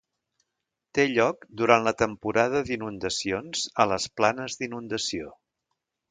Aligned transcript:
Té 0.99 1.03
lloc 1.09 1.43
durant 1.61 1.83
la 1.87 1.93
temporada 1.99 2.61
d'inundacions 2.69 3.67
a 3.83 3.87
les 3.91 4.07
planes 4.21 4.57
d'inundació. 4.63 5.29